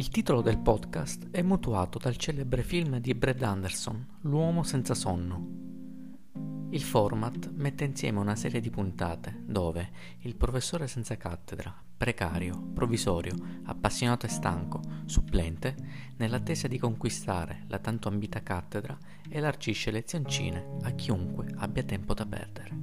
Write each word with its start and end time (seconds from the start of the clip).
Il 0.00 0.08
titolo 0.08 0.40
del 0.40 0.58
podcast 0.58 1.28
è 1.30 1.42
mutuato 1.42 1.98
dal 1.98 2.16
celebre 2.16 2.62
film 2.62 3.00
di 3.00 3.12
Brad 3.12 3.42
Anderson, 3.42 4.20
L'uomo 4.22 4.62
senza 4.62 4.94
sonno. 4.94 6.68
Il 6.70 6.80
format 6.80 7.50
mette 7.52 7.84
insieme 7.84 8.18
una 8.18 8.34
serie 8.34 8.60
di 8.60 8.70
puntate 8.70 9.42
dove 9.44 9.90
il 10.20 10.36
professore 10.36 10.88
senza 10.88 11.18
cattedra, 11.18 11.84
precario, 11.98 12.58
provvisorio, 12.72 13.34
appassionato 13.64 14.24
e 14.24 14.30
stanco, 14.30 14.80
supplente, 15.04 15.76
nell'attesa 16.16 16.66
di 16.66 16.78
conquistare 16.78 17.64
la 17.68 17.78
tanto 17.78 18.08
ambita 18.08 18.42
cattedra, 18.42 18.96
elargisce 19.28 19.90
lezioncine 19.90 20.78
a 20.80 20.92
chiunque 20.92 21.46
abbia 21.56 21.82
tempo 21.82 22.14
da 22.14 22.24
perdere. 22.24 22.78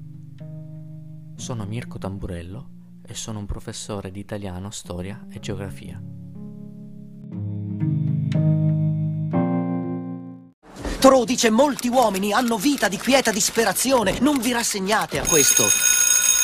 Sono 1.33 1.65
Mirko 1.65 1.97
Tamburello 1.97 2.69
e 3.01 3.15
sono 3.15 3.39
un 3.39 3.47
professore 3.47 4.11
di 4.11 4.19
italiano, 4.19 4.69
storia 4.69 5.25
e 5.31 5.39
geografia. 5.39 6.16
Tro 10.99 11.25
dice 11.25 11.49
molti 11.49 11.87
uomini 11.87 12.33
hanno 12.33 12.57
vita 12.57 12.87
di 12.87 12.97
quieta 12.97 13.31
disperazione. 13.31 14.17
Non 14.19 14.39
vi 14.39 14.51
rassegnate 14.51 15.19
a 15.19 15.25
questo. 15.25 15.63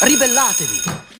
Ribellatevi. 0.01 1.12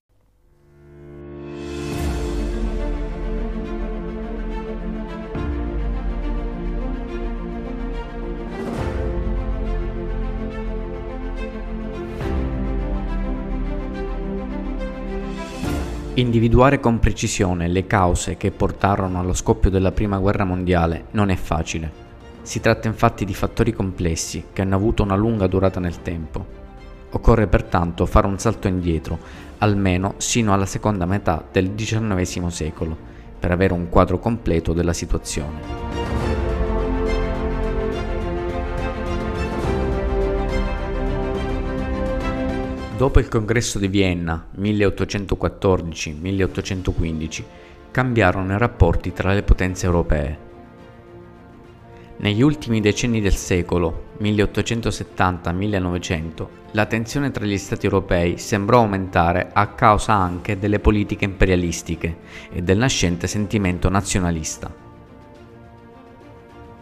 Individuare 16.16 16.78
con 16.78 17.00
precisione 17.00 17.66
le 17.66 17.88
cause 17.88 18.36
che 18.36 18.52
portarono 18.52 19.18
allo 19.18 19.34
scoppio 19.34 19.68
della 19.68 19.90
Prima 19.90 20.18
Guerra 20.18 20.44
Mondiale 20.44 21.06
non 21.10 21.28
è 21.28 21.34
facile. 21.34 21.90
Si 22.42 22.60
tratta 22.60 22.86
infatti 22.86 23.24
di 23.24 23.34
fattori 23.34 23.72
complessi 23.72 24.44
che 24.52 24.62
hanno 24.62 24.76
avuto 24.76 25.02
una 25.02 25.16
lunga 25.16 25.48
durata 25.48 25.80
nel 25.80 26.02
tempo. 26.02 26.46
Occorre 27.10 27.48
pertanto 27.48 28.06
fare 28.06 28.28
un 28.28 28.38
salto 28.38 28.68
indietro, 28.68 29.18
almeno 29.58 30.14
sino 30.18 30.52
alla 30.52 30.66
seconda 30.66 31.04
metà 31.04 31.44
del 31.50 31.74
XIX 31.74 32.46
secolo, 32.46 32.96
per 33.36 33.50
avere 33.50 33.72
un 33.72 33.88
quadro 33.88 34.20
completo 34.20 34.72
della 34.72 34.92
situazione. 34.92 35.83
Dopo 42.96 43.18
il 43.18 43.28
congresso 43.28 43.78
di 43.78 43.88
Vienna 43.88 44.46
1814-1815 44.56 47.44
cambiarono 47.90 48.54
i 48.54 48.58
rapporti 48.58 49.12
tra 49.12 49.32
le 49.32 49.42
potenze 49.42 49.86
europee 49.86 50.44
negli 52.16 52.42
ultimi 52.42 52.80
decenni 52.80 53.20
del 53.20 53.34
secolo, 53.34 54.10
1870-1900, 54.20 56.46
la 56.70 56.86
tensione 56.86 57.32
tra 57.32 57.44
gli 57.44 57.58
Stati 57.58 57.86
europei 57.86 58.38
sembrò 58.38 58.78
aumentare 58.78 59.50
a 59.52 59.74
causa 59.74 60.12
anche 60.12 60.56
delle 60.58 60.78
politiche 60.78 61.24
imperialistiche 61.24 62.18
e 62.52 62.62
del 62.62 62.78
nascente 62.78 63.26
sentimento 63.26 63.88
nazionalista. 63.88 64.83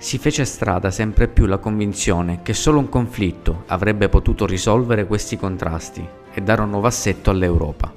Si 0.03 0.19
fece 0.19 0.45
strada 0.45 0.91
sempre 0.91 1.29
più 1.29 1.47
la 1.47 1.59
convinzione 1.59 2.41
che 2.43 2.55
solo 2.55 2.81
un 2.81 2.89
conflitto 2.89 3.63
avrebbe 3.69 4.09
potuto 4.09 4.47
risolvere 4.47 5.07
questi 5.07 5.37
contrasti 5.37 6.05
e 6.35 6.41
dare 6.41 6.63
un 6.63 6.71
nuovo 6.71 6.89
assetto 6.89 7.31
all'Europa. 7.31 7.93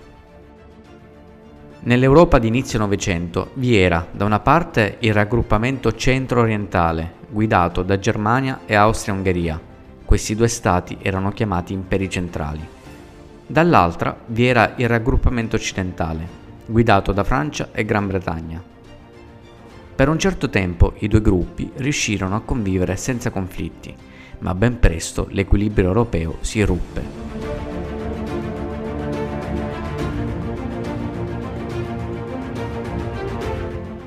Nell'Europa 1.80 2.38
di 2.38 2.48
inizio 2.48 2.78
Novecento 2.78 3.50
vi 3.56 3.76
era 3.76 4.06
da 4.12 4.24
una 4.24 4.40
parte 4.40 4.98
il 5.00 5.16
raggruppamento 5.16 5.96
centro-orientale 5.96 7.14
guidato 7.28 7.82
da 7.82 7.98
Germania 7.98 8.60
e 8.68 8.76
Austria-Ungheria. 8.76 9.60
Questi 10.06 10.36
due 10.36 10.48
stati 10.48 11.00
erano 11.02 11.32
chiamati 11.32 11.74
imperi 11.74 12.08
centrali. 12.08 12.62
Dall'altra 13.48 14.16
vi 14.28 14.46
era 14.46 14.74
il 14.76 14.88
raggruppamento 14.88 15.56
occidentale, 15.56 16.28
guidato 16.68 17.12
da 17.12 17.24
Francia 17.24 17.70
e 17.72 17.84
Gran 17.84 18.06
Bretagna. 18.06 18.75
Per 19.96 20.10
un 20.10 20.20
certo 20.20 20.50
tempo 20.50 20.94
i 21.00 21.08
due 21.08 21.22
gruppi 21.22 21.72
riuscirono 21.76 22.36
a 22.36 22.42
convivere 22.42 22.98
senza 22.98 23.30
conflitti, 23.30 23.96
ma 24.40 24.54
ben 24.54 24.78
presto 24.78 25.28
l'equilibrio 25.30 25.88
europeo 25.88 26.36
si 26.42 26.62
ruppe. 26.64 27.04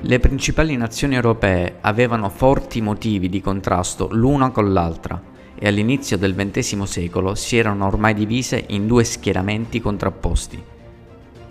Le 0.01 0.19
principali 0.19 0.77
nazioni 0.77 1.15
europee 1.15 1.77
avevano 1.81 2.29
forti 2.29 2.81
motivi 2.81 3.27
di 3.27 3.41
contrasto 3.41 4.09
l'una 4.11 4.51
con 4.51 4.71
l'altra 4.71 5.19
e 5.55 5.67
all'inizio 5.67 6.19
del 6.19 6.35
XX 6.35 6.83
secolo 6.83 7.33
si 7.33 7.57
erano 7.57 7.87
ormai 7.87 8.13
divise 8.13 8.63
in 8.67 8.85
due 8.85 9.03
schieramenti 9.03 9.81
contrapposti. 9.81 10.63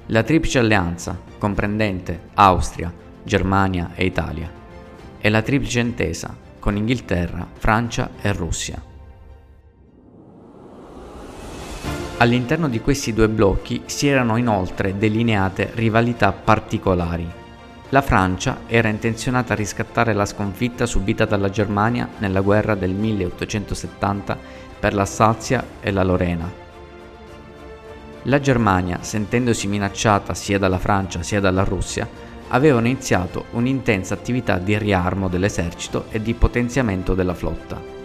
La 0.06 0.22
Triplice 0.22 0.60
Alleanza, 0.60 1.20
comprendente 1.38 2.28
Austria, 2.34 3.06
Germania 3.28 3.92
e 3.94 4.04
Italia, 4.04 4.50
e 5.20 5.28
la 5.28 5.42
Triplice 5.42 5.78
Intesa, 5.78 6.36
con 6.58 6.76
Inghilterra, 6.76 7.46
Francia 7.52 8.10
e 8.20 8.32
Russia. 8.32 8.82
All'interno 12.16 12.68
di 12.68 12.80
questi 12.80 13.12
due 13.12 13.28
blocchi 13.28 13.82
si 13.86 14.08
erano 14.08 14.36
inoltre 14.36 14.98
delineate 14.98 15.70
rivalità 15.74 16.32
particolari 16.32 17.46
la 17.90 18.02
Francia 18.02 18.58
era 18.66 18.88
intenzionata 18.88 19.54
a 19.54 19.56
riscattare 19.56 20.12
la 20.12 20.26
sconfitta 20.26 20.84
subita 20.84 21.24
dalla 21.24 21.48
Germania 21.48 22.06
nella 22.18 22.42
guerra 22.42 22.74
del 22.74 22.90
1870 22.90 24.36
per 24.78 24.92
l'Alsazia 24.92 25.64
e 25.80 25.90
la 25.90 26.02
Lorena. 26.02 26.52
La 28.24 28.40
Germania, 28.40 28.98
sentendosi 29.00 29.68
minacciata 29.68 30.34
sia 30.34 30.58
dalla 30.58 30.78
Francia 30.78 31.22
sia 31.22 31.40
dalla 31.40 31.64
Russia, 31.64 32.06
aveva 32.48 32.80
iniziato 32.80 33.46
un'intensa 33.52 34.14
attività 34.14 34.58
di 34.58 34.76
riarmo 34.78 35.28
dell'esercito 35.28 36.06
e 36.10 36.20
di 36.22 36.34
potenziamento 36.34 37.14
della 37.14 37.34
flotta. 37.34 37.96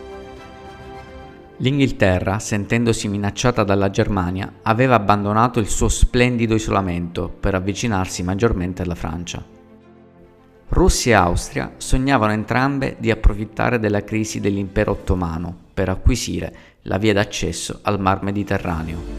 L'Inghilterra, 1.58 2.40
sentendosi 2.40 3.08
minacciata 3.08 3.64
dalla 3.64 3.90
Germania, 3.90 4.52
aveva 4.64 4.96
abbandonato 4.96 5.59
il 5.59 5.68
suo 5.68 5.88
splendido 5.88 6.56
isolamento 6.56 7.30
per 7.30 7.56
avvicinarsi 7.56 8.24
maggiormente 8.24 8.82
alla 8.82 8.96
Francia. 8.96 9.44
Russia 10.70 11.12
e 11.12 11.22
Austria 11.22 11.74
sognavano 11.78 12.32
entrambe 12.32 12.96
di 12.98 13.12
approfittare 13.12 13.80
della 13.80 14.03
crisi 14.03 14.40
dell'impero 14.40 14.92
ottomano 14.92 15.56
per 15.74 15.90
acquisire 15.90 16.56
la 16.84 16.98
via 16.98 17.14
d'accesso 17.14 17.80
al 17.84 18.00
Mar 18.00 18.24
Mediterraneo. 18.24 19.12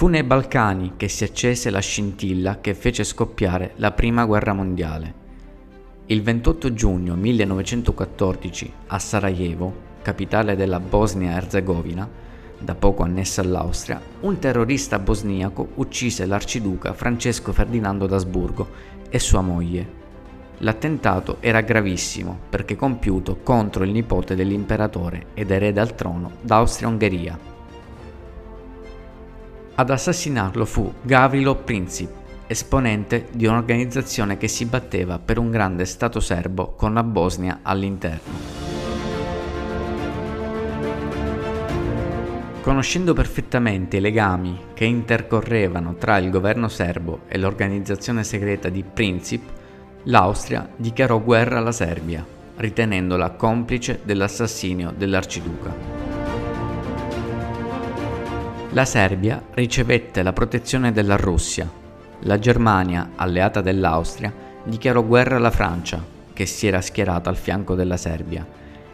Fu 0.00 0.06
nei 0.06 0.22
Balcani 0.22 0.94
che 0.96 1.08
si 1.08 1.24
accese 1.24 1.68
la 1.68 1.80
scintilla 1.80 2.62
che 2.62 2.72
fece 2.72 3.04
scoppiare 3.04 3.72
la 3.76 3.90
Prima 3.92 4.24
Guerra 4.24 4.54
Mondiale. 4.54 5.14
Il 6.06 6.22
28 6.22 6.72
giugno 6.72 7.14
1914 7.16 8.72
a 8.86 8.98
Sarajevo, 8.98 9.74
capitale 10.00 10.56
della 10.56 10.80
Bosnia-Herzegovina, 10.80 12.08
da 12.60 12.74
poco 12.74 13.02
annessa 13.02 13.42
all'Austria, 13.42 14.00
un 14.20 14.38
terrorista 14.38 14.98
bosniaco 14.98 15.68
uccise 15.74 16.24
l'arciduca 16.24 16.94
Francesco 16.94 17.52
Ferdinando 17.52 18.06
d'Asburgo 18.06 18.68
e 19.10 19.18
sua 19.18 19.42
moglie. 19.42 19.86
L'attentato 20.60 21.36
era 21.40 21.60
gravissimo 21.60 22.38
perché 22.48 22.74
compiuto 22.74 23.40
contro 23.42 23.84
il 23.84 23.90
nipote 23.90 24.34
dell'imperatore 24.34 25.26
ed 25.34 25.50
erede 25.50 25.80
al 25.80 25.94
trono 25.94 26.30
d'Austria-Ungheria. 26.40 27.49
Ad 29.80 29.88
assassinarlo 29.88 30.66
fu 30.66 30.92
Gavrilo 31.00 31.54
Princip, 31.54 32.10
esponente 32.46 33.28
di 33.32 33.46
un'organizzazione 33.46 34.36
che 34.36 34.46
si 34.46 34.66
batteva 34.66 35.18
per 35.18 35.38
un 35.38 35.50
grande 35.50 35.86
Stato 35.86 36.20
serbo 36.20 36.72
con 36.72 36.92
la 36.92 37.02
Bosnia 37.02 37.60
all'interno. 37.62 38.30
Conoscendo 42.60 43.14
perfettamente 43.14 43.96
i 43.96 44.00
legami 44.00 44.64
che 44.74 44.84
intercorrevano 44.84 45.94
tra 45.94 46.18
il 46.18 46.28
governo 46.28 46.68
serbo 46.68 47.20
e 47.26 47.38
l'organizzazione 47.38 48.22
segreta 48.22 48.68
di 48.68 48.84
Princip, 48.84 49.48
l'Austria 50.02 50.68
dichiarò 50.76 51.18
guerra 51.22 51.56
alla 51.56 51.72
Serbia, 51.72 52.22
ritenendola 52.56 53.30
complice 53.30 54.00
dell'assassinio 54.04 54.92
dell'arciduca. 54.94 55.99
La 58.72 58.84
Serbia 58.84 59.42
ricevette 59.54 60.22
la 60.22 60.32
protezione 60.32 60.92
della 60.92 61.16
Russia. 61.16 61.68
La 62.20 62.38
Germania, 62.38 63.10
alleata 63.16 63.60
dell'Austria, 63.60 64.32
dichiarò 64.62 65.02
guerra 65.02 65.38
alla 65.38 65.50
Francia, 65.50 66.00
che 66.32 66.46
si 66.46 66.68
era 66.68 66.80
schierata 66.80 67.28
al 67.28 67.36
fianco 67.36 67.74
della 67.74 67.96
Serbia, 67.96 68.46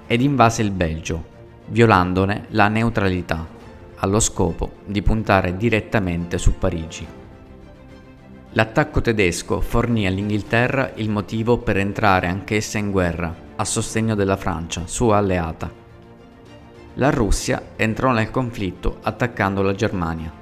ed 0.07 0.23
invase 0.23 0.63
il 0.63 0.71
Belgio, 0.71 1.23
violandone 1.67 2.47
la 2.51 2.69
neutralità 2.69 3.47
allo 3.97 4.19
scopo 4.19 4.77
di 4.87 5.03
puntare 5.03 5.59
direttamente 5.59 6.39
su 6.39 6.57
Parigi. 6.57 7.07
L'attacco 8.53 9.03
tedesco 9.03 9.61
fornì 9.61 10.07
all'Inghilterra 10.07 10.93
il 10.95 11.11
motivo 11.11 11.59
per 11.59 11.77
entrare 11.77 12.29
anch'essa 12.29 12.79
in 12.79 12.91
guerra 12.91 13.35
a 13.57 13.65
sostegno 13.67 14.15
della 14.15 14.37
Francia, 14.37 14.87
sua 14.87 15.19
alleata. 15.19 15.85
La 16.99 17.11
Russia 17.11 17.73
entrò 17.77 18.11
nel 18.13 18.31
conflitto 18.31 19.01
attaccando 19.03 19.61
la 19.61 19.75
Germania. 19.75 20.33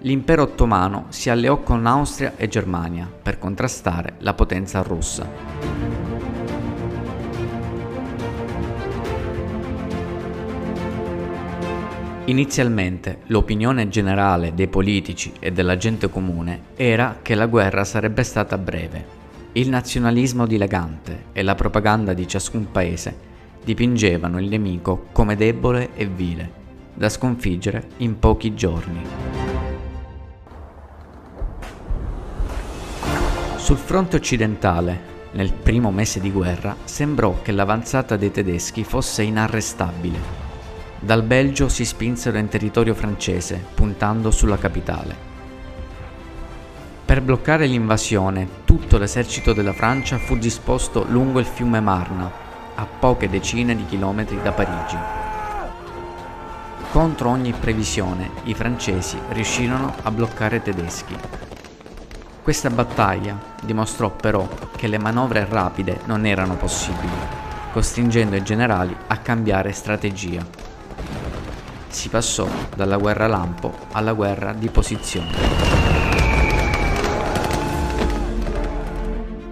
L'impero 0.00 0.42
ottomano 0.42 1.06
si 1.10 1.30
alleò 1.30 1.58
con 1.58 1.86
Austria 1.86 2.34
e 2.36 2.48
Germania 2.48 3.08
per 3.22 3.38
contrastare 3.38 4.14
la 4.18 4.34
potenza 4.34 4.82
russa. 4.82 5.24
Inizialmente 12.24 13.20
l'opinione 13.26 13.88
generale 13.88 14.52
dei 14.52 14.66
politici 14.66 15.32
e 15.38 15.52
della 15.52 15.76
gente 15.76 16.10
comune 16.10 16.62
era 16.74 17.18
che 17.22 17.36
la 17.36 17.46
guerra 17.46 17.84
sarebbe 17.84 18.24
stata 18.24 18.58
breve. 18.58 19.16
Il 19.52 19.68
nazionalismo 19.68 20.44
dilagante 20.44 21.26
e 21.32 21.44
la 21.44 21.54
propaganda 21.54 22.14
di 22.14 22.26
ciascun 22.26 22.72
paese 22.72 23.27
dipingevano 23.68 24.40
il 24.40 24.48
nemico 24.48 25.08
come 25.12 25.36
debole 25.36 25.90
e 25.94 26.06
vile, 26.06 26.52
da 26.94 27.10
sconfiggere 27.10 27.88
in 27.98 28.18
pochi 28.18 28.54
giorni. 28.54 29.02
Sul 33.56 33.76
fronte 33.76 34.16
occidentale, 34.16 35.16
nel 35.32 35.52
primo 35.52 35.90
mese 35.90 36.18
di 36.18 36.30
guerra, 36.30 36.74
sembrò 36.84 37.42
che 37.42 37.52
l'avanzata 37.52 38.16
dei 38.16 38.30
tedeschi 38.30 38.84
fosse 38.84 39.22
inarrestabile 39.22 40.46
dal 41.00 41.22
Belgio 41.22 41.68
si 41.68 41.84
spinsero 41.84 42.38
in 42.38 42.48
territorio 42.48 42.92
francese, 42.92 43.62
puntando 43.74 44.32
sulla 44.32 44.58
capitale. 44.58 45.14
Per 47.04 47.20
bloccare 47.22 47.66
l'invasione, 47.66 48.48
tutto 48.64 48.98
l'esercito 48.98 49.52
della 49.52 49.72
Francia 49.72 50.18
fu 50.18 50.36
disposto 50.36 51.06
lungo 51.08 51.38
il 51.38 51.44
fiume 51.44 51.78
Marna, 51.78 52.46
a 52.78 52.86
poche 52.86 53.28
decine 53.28 53.74
di 53.74 53.84
chilometri 53.86 54.40
da 54.40 54.52
Parigi. 54.52 54.96
Contro 56.90 57.30
ogni 57.30 57.52
previsione, 57.52 58.30
i 58.44 58.54
francesi 58.54 59.18
riuscirono 59.30 59.94
a 60.02 60.10
bloccare 60.10 60.56
i 60.56 60.62
tedeschi. 60.62 61.16
Questa 62.42 62.70
battaglia 62.70 63.36
dimostrò 63.62 64.10
però 64.10 64.48
che 64.76 64.86
le 64.86 64.98
manovre 64.98 65.46
rapide 65.48 66.00
non 66.04 66.24
erano 66.24 66.56
possibili, 66.56 67.12
costringendo 67.72 68.36
i 68.36 68.42
generali 68.42 68.96
a 69.08 69.16
cambiare 69.18 69.72
strategia 69.72 70.66
si 71.88 72.10
passò 72.10 72.46
dalla 72.76 72.96
guerra 72.96 73.26
lampo 73.26 73.74
alla 73.92 74.12
guerra 74.12 74.52
di 74.52 74.68
posizione. 74.68 75.77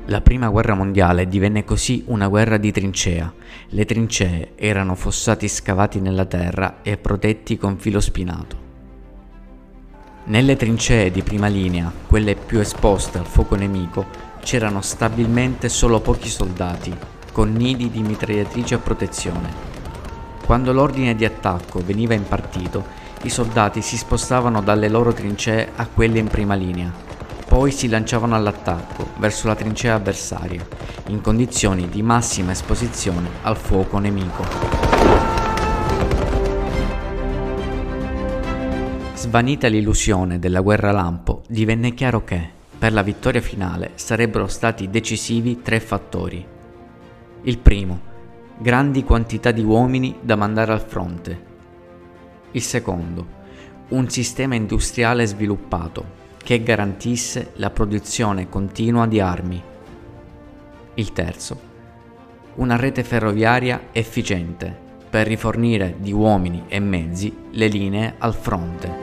La 0.09 0.21
prima 0.21 0.49
guerra 0.51 0.75
mondiale 0.75 1.27
divenne 1.27 1.65
così 1.65 2.05
una 2.07 2.29
guerra 2.29 2.59
di 2.59 2.71
trincea. 2.71 3.33
Le 3.71 3.85
trincee 3.85 4.53
erano 4.55 4.95
fossati 4.95 5.49
scavati 5.49 5.99
nella 5.99 6.25
terra 6.27 6.77
e 6.83 6.97
protetti 6.97 7.59
con 7.59 7.77
filo 7.77 7.99
spinato. 7.99 8.57
Nelle 10.27 10.55
trincee 10.55 11.11
di 11.11 11.23
prima 11.23 11.49
linea, 11.49 11.91
quelle 12.07 12.37
più 12.37 12.61
esposte 12.61 13.19
al 13.19 13.27
fuoco 13.27 13.57
nemico, 13.57 14.07
c'erano 14.43 14.81
stabilmente 14.81 15.69
solo 15.69 15.99
pochi 15.99 16.29
soldati, 16.29 16.95
con 17.33 17.53
nidi 17.53 17.91
di 17.91 18.03
mitragliatrici 18.03 18.75
a 18.75 18.79
protezione. 18.79 19.53
Quando 20.45 20.73
l'ordine 20.73 21.17
di 21.17 21.25
attacco 21.25 21.83
veniva 21.85 22.15
impartito, 22.15 22.85
i 23.23 23.29
soldati 23.29 23.83
si 23.83 23.97
spostavano 23.97 24.63
dalle 24.63 24.89
loro 24.89 25.13
trincee 25.13 25.73
a 25.75 25.89
quelle 25.89 26.21
in 26.21 26.29
prima 26.29 26.55
linea. 26.55 27.16
Poi 27.49 27.71
si 27.71 27.89
lanciavano 27.89 28.35
all'attacco 28.35 29.11
verso 29.19 29.47
la 29.47 29.55
trincea 29.55 29.95
avversaria, 29.95 30.67
in 31.09 31.21
condizioni 31.21 31.89
di 31.89 32.03
massima 32.03 32.51
esposizione 32.51 33.29
al 33.43 33.57
fuoco 33.57 33.99
nemico. 33.99 34.45
Svanita 39.15 39.69
l'illusione 39.69 40.41
della 40.41 40.61
guerra 40.61 40.91
lampo, 40.91 41.43
divenne 41.49 41.95
chiaro 41.95 42.25
che, 42.25 42.51
per 42.77 42.93
la 42.93 43.03
vittoria 43.03 43.41
finale, 43.41 43.93
sarebbero 43.95 44.49
stati 44.49 44.91
decisivi 44.91 45.63
tre 45.63 45.79
fattori. 45.79 46.45
Il 47.43 47.59
primo, 47.59 48.01
grandi 48.59 49.05
quantità 49.05 49.53
di 49.53 49.63
uomini 49.63 50.17
da 50.21 50.35
mandare 50.35 50.73
al 50.73 50.83
fronte. 50.83 51.45
Il 52.51 52.63
secondo, 52.63 53.27
un 53.89 54.11
sistema 54.11 54.57
industriale 54.57 55.25
sviluppato 55.27 56.16
che 56.47 56.63
garantisse 56.63 57.51
la 57.55 57.71
produzione 57.71 58.49
continua 58.49 59.09
di 59.09 59.19
armi. 59.19 59.61
Il 60.95 61.13
terzo, 61.13 61.61
una 62.55 62.77
rete 62.77 63.03
ferroviaria 63.03 63.89
efficiente 63.91 64.73
per 65.11 65.27
rifornire 65.27 65.97
di 65.99 66.13
uomini 66.13 66.63
e 66.69 66.79
mezzi 66.79 67.37
le 67.51 67.67
linee 67.67 68.15
al 68.19 68.33
fronte. 68.33 68.95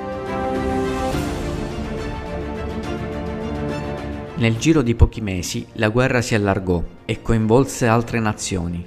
Nel 4.36 4.56
giro 4.56 4.81
di 4.81 4.96
pochi 4.96 5.19
mesi 5.19 5.68
la 5.74 5.89
guerra 5.89 6.22
si 6.22 6.36
allargò 6.36 6.81
e 7.04 7.22
coinvolse 7.22 7.88
altre 7.88 8.22
nazioni, 8.22 8.81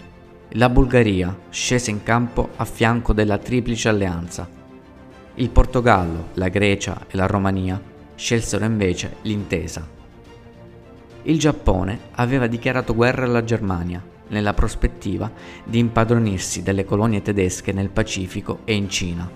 la 0.52 0.70
Bulgaria 0.70 1.40
scese 1.50 1.90
in 1.90 2.02
campo 2.02 2.52
a 2.56 2.64
fianco 2.64 3.12
della 3.12 3.36
Triplice 3.36 3.90
Alleanza. 3.90 4.48
Il 5.34 5.50
Portogallo, 5.50 6.28
la 6.32 6.48
Grecia 6.48 7.04
e 7.06 7.16
la 7.18 7.26
Romania 7.26 7.92
scelsero 8.16 8.64
invece 8.64 9.16
l'intesa. 9.22 9.86
Il 11.22 11.38
Giappone 11.38 11.98
aveva 12.12 12.46
dichiarato 12.46 12.94
guerra 12.94 13.24
alla 13.24 13.44
Germania 13.44 14.02
nella 14.28 14.54
prospettiva 14.54 15.30
di 15.62 15.78
impadronirsi 15.78 16.62
delle 16.62 16.84
colonie 16.84 17.22
tedesche 17.22 17.72
nel 17.72 17.90
Pacifico 17.90 18.60
e 18.64 18.74
in 18.74 18.88
Cina. 18.88 19.28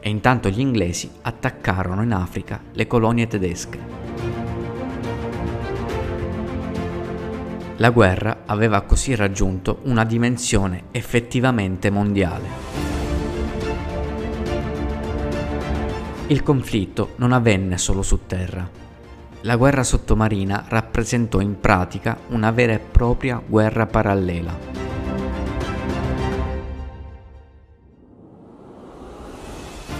E 0.00 0.10
intanto 0.10 0.48
gli 0.48 0.60
inglesi 0.60 1.10
attaccarono 1.22 2.02
in 2.02 2.12
Africa 2.12 2.60
le 2.72 2.86
colonie 2.86 3.28
tedesche. 3.28 3.78
La 7.76 7.90
guerra 7.90 8.42
aveva 8.46 8.82
così 8.82 9.14
raggiunto 9.14 9.80
una 9.82 10.04
dimensione 10.04 10.84
effettivamente 10.92 11.90
mondiale. 11.90 12.91
Il 16.28 16.42
conflitto 16.42 17.12
non 17.16 17.32
avvenne 17.32 17.78
solo 17.78 18.02
su 18.02 18.20
terra. 18.26 18.68
La 19.42 19.56
guerra 19.56 19.82
sottomarina 19.82 20.64
rappresentò 20.68 21.40
in 21.40 21.58
pratica 21.60 22.18
una 22.28 22.50
vera 22.50 22.72
e 22.72 22.78
propria 22.78 23.42
guerra 23.44 23.86
parallela. 23.86 24.56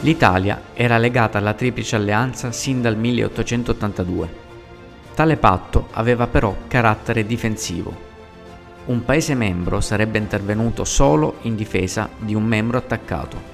L'Italia 0.00 0.62
era 0.74 0.98
legata 0.98 1.38
alla 1.38 1.54
Triplice 1.54 1.96
Alleanza 1.96 2.50
sin 2.50 2.82
dal 2.82 2.96
1882 2.96 4.42
Tale 5.14 5.36
patto 5.36 5.88
aveva 5.92 6.26
però 6.26 6.56
carattere 6.68 7.26
difensivo. 7.26 8.10
Un 8.86 9.04
Paese 9.04 9.34
membro 9.34 9.80
sarebbe 9.82 10.16
intervenuto 10.16 10.84
solo 10.84 11.36
in 11.42 11.54
difesa 11.54 12.08
di 12.18 12.34
un 12.34 12.44
membro 12.44 12.78
attaccato. 12.78 13.50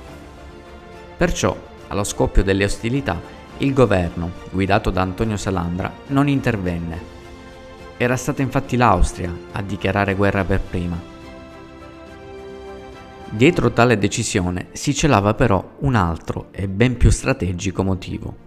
Perciò, 1.17 1.57
allo 1.89 2.05
scoppio 2.05 2.43
delle 2.43 2.65
ostilità, 2.65 3.21
il 3.59 3.73
governo, 3.73 4.31
guidato 4.51 4.91
da 4.91 5.03
Antonio 5.03 5.37
Salandra, 5.37 5.93
non 6.09 6.29
intervenne. 6.29 7.17
Era 7.97 8.17
stata 8.17 8.43
infatti 8.43 8.77
l'Austria 8.77 9.35
a 9.53 9.63
dichiarare 9.63 10.15
guerra 10.15 10.45
per 10.45 10.61
prima. 10.61 11.17
Dietro 13.31 13.73
tale 13.73 13.99
decisione 13.99 14.69
si 14.73 14.95
celava 14.95 15.35
però 15.35 15.77
un 15.81 15.97
altro 15.97 16.49
e 16.53 16.69
ben 16.69 16.97
più 16.97 17.11
strategico 17.11 17.83
motivo. 17.83 18.47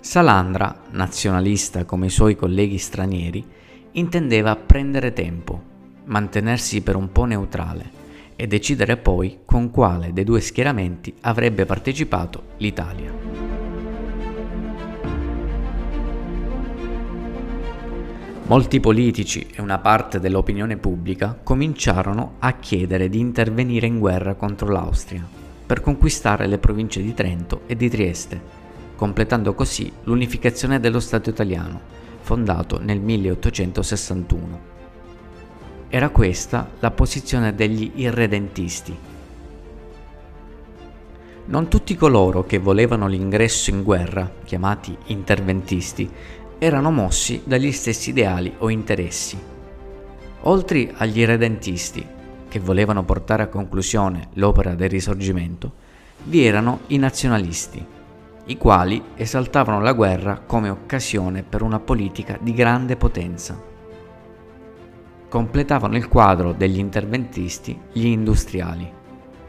Salandra, 0.00 0.82
nazionalista 0.90 1.84
come 1.84 2.06
i 2.06 2.10
suoi 2.10 2.34
colleghi 2.34 2.78
stranieri, 2.78 3.46
intendeva 3.92 4.56
prendere 4.56 5.12
tempo, 5.12 5.62
mantenersi 6.06 6.82
per 6.82 6.96
un 6.96 7.12
po' 7.12 7.24
neutrale 7.24 8.00
e 8.36 8.46
decidere 8.46 8.96
poi 8.96 9.40
con 9.44 9.70
quale 9.70 10.12
dei 10.12 10.24
due 10.24 10.40
schieramenti 10.40 11.14
avrebbe 11.20 11.64
partecipato 11.64 12.44
l'Italia. 12.58 13.12
Molti 18.44 18.80
politici 18.80 19.46
e 19.54 19.62
una 19.62 19.78
parte 19.78 20.20
dell'opinione 20.20 20.76
pubblica 20.76 21.38
cominciarono 21.42 22.34
a 22.40 22.52
chiedere 22.58 23.08
di 23.08 23.18
intervenire 23.18 23.86
in 23.86 23.98
guerra 23.98 24.34
contro 24.34 24.68
l'Austria 24.68 25.26
per 25.64 25.80
conquistare 25.80 26.46
le 26.46 26.58
province 26.58 27.00
di 27.00 27.14
Trento 27.14 27.62
e 27.66 27.76
di 27.76 27.88
Trieste 27.88 28.60
completando 29.02 29.52
così 29.54 29.90
l'unificazione 30.04 30.78
dello 30.78 31.00
Stato 31.00 31.28
italiano, 31.28 31.80
fondato 32.20 32.80
nel 32.80 33.00
1861. 33.00 34.81
Era 35.94 36.08
questa 36.08 36.70
la 36.78 36.90
posizione 36.90 37.54
degli 37.54 37.92
irredentisti. 37.96 38.96
Non 41.44 41.68
tutti 41.68 41.94
coloro 41.96 42.46
che 42.46 42.56
volevano 42.56 43.06
l'ingresso 43.06 43.68
in 43.68 43.82
guerra, 43.82 44.32
chiamati 44.42 44.96
interventisti, 45.08 46.10
erano 46.56 46.90
mossi 46.90 47.42
dagli 47.44 47.70
stessi 47.72 48.08
ideali 48.08 48.54
o 48.56 48.70
interessi. 48.70 49.38
Oltre 50.44 50.94
agli 50.96 51.26
redentisti, 51.26 52.06
che 52.48 52.58
volevano 52.58 53.04
portare 53.04 53.42
a 53.42 53.48
conclusione 53.48 54.28
l'opera 54.36 54.74
del 54.74 54.88
risorgimento, 54.88 55.72
vi 56.22 56.42
erano 56.42 56.80
i 56.86 56.96
nazionalisti, 56.96 57.84
i 58.46 58.56
quali 58.56 59.02
esaltavano 59.14 59.82
la 59.82 59.92
guerra 59.92 60.38
come 60.38 60.70
occasione 60.70 61.42
per 61.42 61.60
una 61.60 61.80
politica 61.80 62.38
di 62.40 62.54
grande 62.54 62.96
potenza. 62.96 63.71
Completavano 65.32 65.96
il 65.96 66.08
quadro 66.08 66.52
degli 66.52 66.76
interventisti 66.76 67.80
gli 67.90 68.04
industriali, 68.04 68.86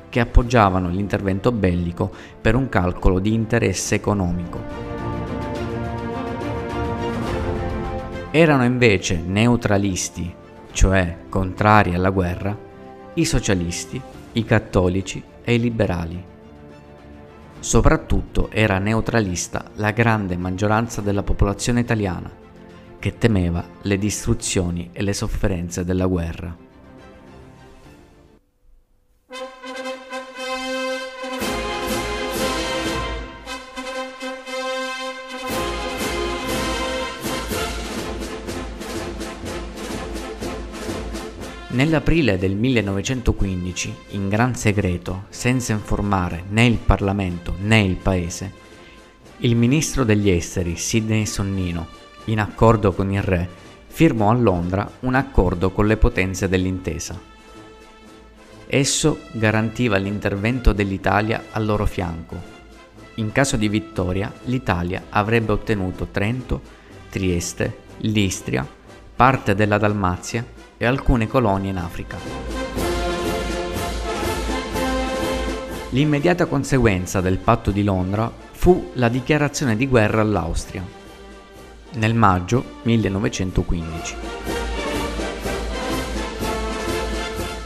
che 0.07 0.21
appoggiavano 0.21 0.87
l'intervento 0.87 1.51
bellico 1.51 2.09
per 2.39 2.55
un 2.55 2.69
calcolo 2.69 3.19
di 3.19 3.33
interesse 3.33 3.95
economico. 3.95 4.61
Erano 8.31 8.63
invece 8.63 9.21
neutralisti, 9.27 10.33
cioè 10.71 11.17
contrari 11.27 11.93
alla 11.93 12.11
guerra, 12.11 12.57
i 13.15 13.25
socialisti, 13.25 14.01
i 14.31 14.45
cattolici 14.45 15.21
e 15.43 15.53
i 15.53 15.59
liberali. 15.59 16.23
Soprattutto 17.59 18.49
era 18.51 18.77
neutralista 18.77 19.65
la 19.75 19.91
grande 19.91 20.37
maggioranza 20.37 21.01
della 21.01 21.23
popolazione 21.23 21.81
italiana, 21.81 22.31
che 23.03 23.17
temeva 23.17 23.67
le 23.81 23.97
distruzioni 23.97 24.91
e 24.93 25.03
le 25.03 25.11
sofferenze 25.11 25.83
della 25.83 26.05
guerra. 26.05 26.55
Nell'aprile 41.71 42.37
del 42.37 42.55
1915, 42.55 43.95
in 44.11 44.29
gran 44.29 44.55
segreto, 44.55 45.25
senza 45.27 45.73
informare 45.73 46.45
né 46.47 46.65
il 46.65 46.77
Parlamento 46.77 47.53
né 47.59 47.81
il 47.81 47.97
Paese, 47.97 48.53
il 49.39 49.57
ministro 49.57 50.05
degli 50.05 50.29
esteri 50.29 50.77
Sidney 50.77 51.25
Sonnino, 51.25 51.99
in 52.25 52.39
accordo 52.39 52.93
con 52.93 53.11
il 53.11 53.21
re, 53.21 53.47
firmò 53.87 54.29
a 54.29 54.33
Londra 54.33 54.89
un 55.01 55.15
accordo 55.15 55.71
con 55.71 55.85
le 55.85 55.97
potenze 55.97 56.47
dell'intesa. 56.47 57.19
Esso 58.65 59.19
garantiva 59.33 59.97
l'intervento 59.97 60.73
dell'Italia 60.73 61.45
al 61.51 61.65
loro 61.65 61.85
fianco. 61.85 62.51
In 63.15 63.31
caso 63.31 63.55
di 63.55 63.69
vittoria, 63.69 64.33
l'Italia 64.45 65.03
avrebbe 65.09 65.51
ottenuto 65.51 66.07
Trento, 66.07 66.61
Trieste, 67.09 67.81
l'Istria, 67.97 68.67
parte 69.15 69.53
della 69.53 69.77
Dalmazia 69.77 70.43
e 70.75 70.85
alcune 70.85 71.27
colonie 71.27 71.69
in 71.69 71.77
Africa. 71.77 72.17
L'immediata 75.89 76.47
conseguenza 76.47 77.21
del 77.21 77.37
patto 77.37 77.69
di 77.69 77.83
Londra 77.83 78.31
fu 78.51 78.89
la 78.93 79.09
dichiarazione 79.09 79.75
di 79.75 79.87
guerra 79.87 80.21
all'Austria 80.21 81.01
nel 81.95 82.13
maggio 82.13 82.79
1915. 82.83 84.15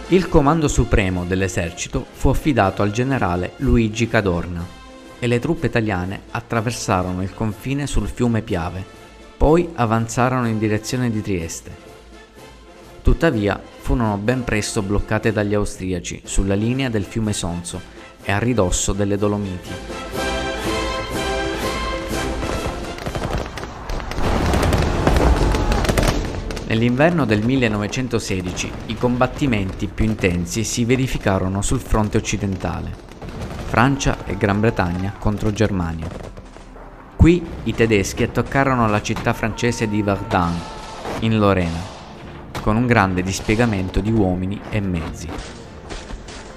Il 0.09 0.29
comando 0.29 0.67
supremo 0.67 1.25
dell'esercito 1.25 2.05
fu 2.11 2.29
affidato 2.29 2.81
al 2.81 2.91
generale 2.91 3.53
Luigi 3.57 4.07
Cadorna 4.07 4.65
e 5.19 5.27
le 5.27 5.39
truppe 5.39 5.67
italiane 5.67 6.21
attraversarono 6.31 7.21
il 7.21 7.33
confine 7.33 7.87
sul 7.87 8.07
fiume 8.07 8.41
Piave, 8.41 8.85
poi 9.37 9.69
avanzarono 9.75 10.47
in 10.47 10.57
direzione 10.57 11.09
di 11.09 11.21
Trieste 11.21 11.85
Tuttavia 13.07 13.57
furono 13.79 14.17
ben 14.17 14.43
presto 14.43 14.81
bloccate 14.81 15.31
dagli 15.31 15.53
austriaci 15.53 16.23
sulla 16.25 16.55
linea 16.55 16.89
del 16.89 17.05
fiume 17.05 17.31
Sonzo 17.31 17.79
e 18.21 18.33
a 18.33 18.37
ridosso 18.37 18.91
delle 18.91 19.17
Dolomiti. 19.17 20.26
Nell'inverno 26.67 27.23
del 27.23 27.45
1916 27.45 28.71
i 28.87 28.97
combattimenti 28.97 29.87
più 29.87 30.03
intensi 30.03 30.65
si 30.65 30.83
verificarono 30.83 31.61
sul 31.61 31.79
fronte 31.79 32.17
occidentale, 32.17 32.91
Francia 33.67 34.25
e 34.25 34.35
Gran 34.35 34.59
Bretagna 34.59 35.13
contro 35.17 35.53
Germania. 35.53 36.09
Qui 37.15 37.41
i 37.63 37.73
tedeschi 37.73 38.23
attaccarono 38.23 38.89
la 38.89 39.01
città 39.01 39.31
francese 39.31 39.87
di 39.87 40.01
Verdun, 40.01 40.59
in 41.19 41.39
Lorena, 41.39 41.79
con 42.61 42.75
un 42.75 42.85
grande 42.85 43.23
dispiegamento 43.23 44.01
di 44.01 44.11
uomini 44.11 44.59
e 44.69 44.81
mezzi. 44.81 45.29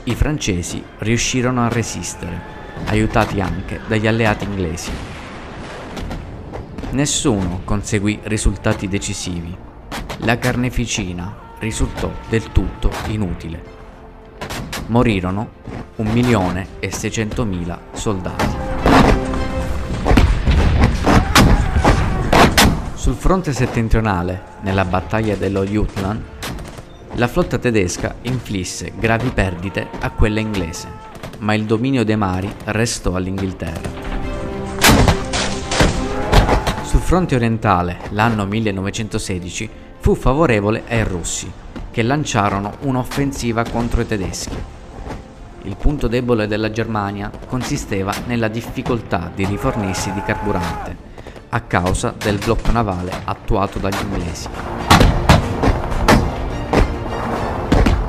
I 0.03 0.15
francesi 0.17 0.83
riuscirono 0.99 1.65
a 1.65 1.69
resistere, 1.69 2.41
aiutati 2.87 3.41
anche 3.41 3.79
dagli 3.87 4.09
alleati 4.09 4.43
inglesi. 4.43 4.91
Nessuno 6.91 7.61
conseguì 7.65 8.19
risultati 8.25 8.89
decisivi. 8.89 9.69
La 10.25 10.37
carneficina 10.37 11.35
risultò 11.61 12.11
del 12.29 12.53
tutto 12.53 12.91
inutile. 13.07 13.63
Morirono 14.89 15.49
un 15.97 16.09
milione 16.09 16.67
e 16.79 16.93
seicentomila 16.93 17.81
soldati. 17.93 18.57
Sul 22.93 23.15
fronte 23.15 23.55
settentrionale, 23.55 24.43
nella 24.61 24.85
battaglia 24.85 25.37
dello 25.37 25.65
Jutland, 25.65 26.23
la 27.15 27.27
flotta 27.27 27.57
tedesca 27.57 28.17
inflisse 28.23 28.93
gravi 28.99 29.31
perdite 29.31 29.89
a 30.01 30.11
quella 30.11 30.41
inglese, 30.41 30.89
ma 31.39 31.55
il 31.55 31.65
dominio 31.65 32.05
dei 32.05 32.17
mari 32.19 32.53
restò 32.65 33.15
all'Inghilterra. 33.15 34.09
Sul 36.83 37.01
fronte 37.01 37.37
orientale, 37.37 38.01
l'anno 38.11 38.45
1916 38.45 39.80
fu 40.01 40.15
favorevole 40.15 40.83
ai 40.89 41.05
russi, 41.05 41.51
che 41.91 42.03
lanciarono 42.03 42.73
un'offensiva 42.81 43.65
contro 43.71 44.01
i 44.01 44.07
tedeschi. 44.07 44.57
Il 45.63 45.77
punto 45.77 46.09
debole 46.09 46.47
della 46.47 46.71
Germania 46.71 47.31
consisteva 47.47 48.13
nella 48.27 48.49
difficoltà 48.49 49.31
di 49.35 49.45
rifornirsi 49.45 50.11
di 50.13 50.23
carburante 50.23 51.09
a 51.51 51.61
causa 51.61 52.15
del 52.17 52.39
blocco 52.39 52.71
navale 52.71 53.13
attuato 53.25 53.79
dagli 53.79 54.01
inglesi. 54.01 54.49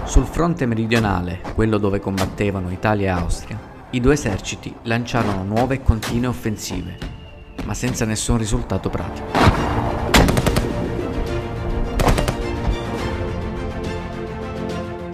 Sul 0.06 0.26
fronte 0.26 0.66
meridionale, 0.66 1.42
quello 1.56 1.78
dove 1.78 2.00
combattevano 2.00 2.72
Italia 2.72 3.18
e 3.18 3.20
Austria, 3.20 3.60
i 3.92 4.00
due 4.00 4.14
eserciti 4.14 4.74
lanciarono 4.84 5.44
nuove 5.44 5.76
e 5.76 5.82
continue 5.82 6.28
offensive, 6.28 6.98
ma 7.66 7.74
senza 7.74 8.06
nessun 8.06 8.38
risultato 8.38 8.90
pratico. 8.90 9.81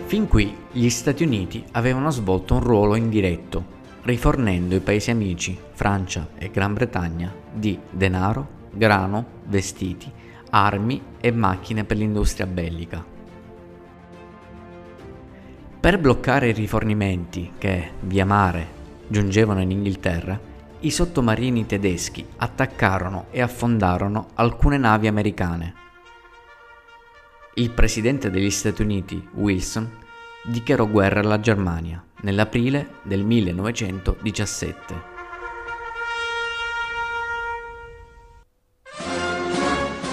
Fin 0.08 0.26
qui 0.26 0.56
gli 0.72 0.88
Stati 0.88 1.24
Uniti 1.26 1.66
avevano 1.74 2.12
svolto 2.12 2.54
un 2.54 2.62
ruolo 2.62 2.96
indiretto 2.96 3.76
rifornendo 4.04 4.74
i 4.74 4.80
paesi 4.80 5.12
amici, 5.12 5.60
Francia 5.74 6.30
e 6.38 6.50
Gran 6.50 6.74
Bretagna, 6.74 7.30
di 7.52 7.78
denaro, 7.90 8.48
grano, 8.72 9.26
vestiti, 9.48 10.10
armi 10.52 11.02
e 11.20 11.32
macchine 11.32 11.84
per 11.84 11.98
l'industria 11.98 12.48
bellica. 12.48 13.04
Per 15.78 16.00
bloccare 16.00 16.48
i 16.48 16.54
rifornimenti 16.54 17.52
che, 17.58 17.90
via 18.00 18.26
mare, 18.26 18.66
giungevano 19.10 19.60
in 19.60 19.72
Inghilterra, 19.72 20.40
i 20.80 20.90
sottomarini 20.90 21.66
tedeschi 21.66 22.26
attaccarono 22.38 23.26
e 23.30 23.42
affondarono 23.42 24.28
alcune 24.36 24.78
navi 24.78 25.08
americane. 25.08 25.86
Il 27.60 27.72
presidente 27.72 28.30
degli 28.30 28.52
Stati 28.52 28.84
Uniti, 28.84 29.30
Wilson, 29.34 29.90
dichiarò 30.44 30.86
guerra 30.86 31.22
alla 31.22 31.40
Germania 31.40 32.06
nell'aprile 32.22 32.98
del 33.02 33.24
1917. 33.24 34.94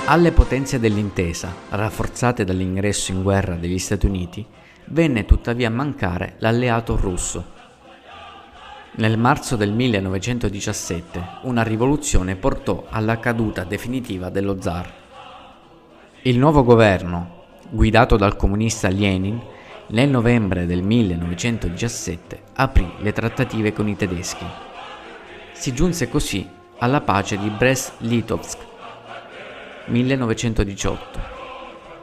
Alle 0.07 0.33
potenze 0.33 0.81
dell'intesa, 0.81 1.55
rafforzate 1.69 2.45
dall'ingresso 2.45 3.13
in 3.13 3.23
guerra 3.23 3.57
degli 3.57 3.79
Stati 3.79 4.07
Uniti, 4.07 4.47
venne 4.87 5.27
tuttavia 5.27 5.69
a 5.69 5.71
mancare 5.71 6.37
l'alleato 6.39 6.97
russo. 6.97 7.53
Nel 8.93 9.19
marzo 9.19 9.57
del 9.57 9.73
1917 9.73 11.41
una 11.43 11.63
rivoluzione 11.63 12.37
portò 12.37 12.87
alla 12.89 13.21
caduta 13.21 13.65
definitiva 13.65 14.31
dello 14.31 14.63
zar. 14.63 15.03
Il 16.27 16.39
nuovo 16.39 16.65
governo, 16.65 17.43
guidato 17.69 18.17
dal 18.17 18.35
comunista 18.35 18.89
Lenin, 18.89 19.39
Nel 19.89 20.09
novembre 20.09 20.65
del 20.65 20.83
1917 20.83 22.41
aprì 22.55 22.91
le 23.01 23.13
trattative 23.13 23.75
con 23.75 23.89
i 23.89 23.95
tedeschi. 23.95 24.47
Si 25.53 25.75
giunse 25.75 26.09
così 26.09 26.49
alla 26.79 27.03
pace 27.03 27.37
di 27.37 27.51
Brest-Litovsk 27.51 28.59
1918. 29.89 31.21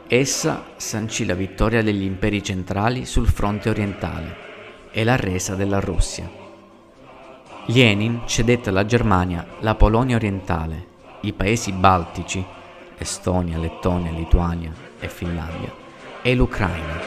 Essa 0.06 0.66
sancì 0.76 1.26
la 1.26 1.34
vittoria 1.34 1.82
degli 1.82 2.04
imperi 2.04 2.44
centrali 2.44 3.04
sul 3.04 3.26
fronte 3.26 3.70
orientale 3.70 4.36
e 4.92 5.02
la 5.02 5.16
resa 5.16 5.56
della 5.56 5.80
Russia. 5.80 6.30
Lenin 7.66 8.20
cedette 8.26 8.68
alla 8.68 8.86
Germania 8.86 9.44
la 9.58 9.74
Polonia 9.74 10.14
orientale, 10.14 10.86
i 11.22 11.32
paesi 11.32 11.72
baltici, 11.72 12.60
Estonia, 13.02 13.58
Lettonia, 13.58 14.10
Lituania 14.12 14.72
e 14.98 15.08
Finlandia, 15.08 15.72
e 16.22 16.34
l'Ucraina. 16.34 17.00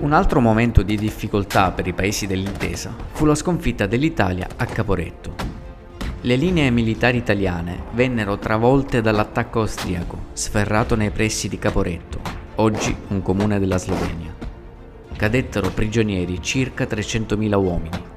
Un 0.00 0.12
altro 0.12 0.40
momento 0.40 0.82
di 0.82 0.96
difficoltà 0.96 1.70
per 1.70 1.86
i 1.86 1.92
paesi 1.92 2.26
dell'intesa 2.26 2.94
fu 3.12 3.24
la 3.24 3.34
sconfitta 3.34 3.86
dell'Italia 3.86 4.48
a 4.56 4.64
Caporetto. 4.64 5.34
Le 6.22 6.36
linee 6.36 6.70
militari 6.70 7.18
italiane 7.18 7.84
vennero 7.92 8.38
travolte 8.38 9.02
dall'attacco 9.02 9.60
austriaco, 9.60 10.18
sferrato 10.32 10.94
nei 10.96 11.10
pressi 11.10 11.48
di 11.48 11.58
Caporetto, 11.58 12.20
oggi 12.56 12.96
un 13.08 13.20
comune 13.20 13.58
della 13.58 13.78
Slovenia. 13.78 14.34
Cadettero 15.14 15.70
prigionieri 15.70 16.42
circa 16.42 16.84
300.000 16.84 17.54
uomini. 17.54 18.12